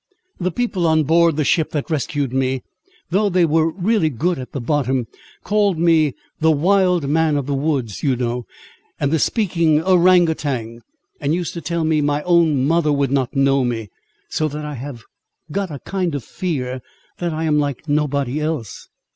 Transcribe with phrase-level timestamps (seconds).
[0.39, 2.63] The people on board the ship that rescued me,
[3.11, 5.05] though they were really good at the bottom,
[5.43, 8.47] called me the 'wild man of the woods,' you know,
[8.99, 10.81] and the speaking 'ourang outang,'
[11.19, 13.91] and used to tell me my own mother would not know me,
[14.27, 15.03] so that I have
[15.51, 16.81] got a kind of fear,
[17.19, 18.87] that I am like nobody else."